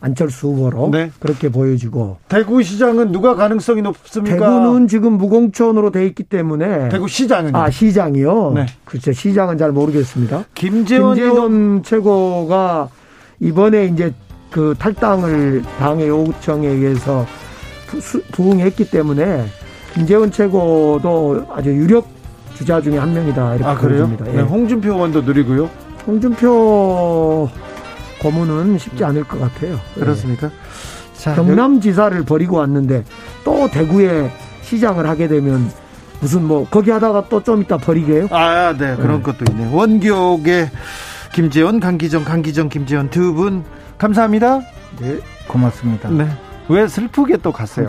안철수 0.00 0.48
후보로 0.48 0.90
네. 0.92 1.10
그렇게 1.18 1.48
보여지고 1.48 2.18
대구시장은 2.28 3.10
누가 3.10 3.34
가능성이 3.34 3.82
높습니까? 3.82 4.36
대구는 4.36 4.86
지금 4.86 5.14
무공천으로 5.14 5.90
돼 5.90 6.06
있기 6.06 6.22
때문에 6.22 6.88
대구시장은요. 6.88 7.56
아 7.56 7.70
시장이요. 7.70 8.52
네. 8.54 8.66
그렇죠. 8.84 9.12
시장은 9.12 9.58
잘 9.58 9.72
모르겠습니다. 9.72 10.44
김재원, 10.54 11.16
김재원 11.16 11.82
최고가 11.82 12.90
이번에 13.40 13.86
이제 13.86 14.14
그 14.50 14.74
탈당을 14.78 15.62
당의 15.78 16.08
요청에 16.08 16.68
의해서 16.68 17.26
부응했기 18.32 18.90
때문에 18.90 19.46
김재원 19.94 20.30
최고도 20.30 21.46
아주 21.52 21.70
유력 21.70 22.17
주자 22.58 22.80
중에 22.80 22.98
한 22.98 23.14
명이다 23.14 23.54
이렇게 23.54 23.70
아 23.70 23.76
그래요? 23.76 24.06
보여집니다. 24.08 24.24
네, 24.24 24.38
예. 24.38 24.40
홍준표 24.42 24.92
의원도 24.94 25.22
누리고요. 25.22 25.70
홍준표 26.06 27.48
고문은 28.20 28.78
쉽지 28.78 29.04
않을 29.04 29.22
것 29.24 29.40
같아요. 29.40 29.78
예. 29.96 30.00
그렇습니까? 30.00 30.50
자, 31.14 31.34
경남지사를 31.36 32.20
버리고 32.24 32.56
왔는데 32.56 33.04
또 33.44 33.68
대구에 33.70 34.30
시장을 34.62 35.08
하게 35.08 35.28
되면 35.28 35.70
무슨 36.20 36.44
뭐 36.44 36.66
거기 36.68 36.90
하다가 36.90 37.28
또 37.28 37.40
좀 37.42 37.62
이따 37.62 37.76
버리게요? 37.76 38.26
아, 38.30 38.74
네 38.76 38.96
그런 38.96 39.18
네. 39.18 39.22
것도 39.22 39.44
있네요. 39.52 39.72
원기옥의 39.76 40.68
김재원, 41.32 41.78
강기정, 41.78 42.24
강기정, 42.24 42.68
김재원 42.68 43.08
두 43.10 43.32
분 43.34 43.62
감사합니다. 43.98 44.60
네, 45.00 45.18
고맙습니다. 45.46 46.08
네. 46.10 46.28
왜 46.68 46.88
슬프게 46.88 47.36
또 47.36 47.52
갔어요? 47.52 47.86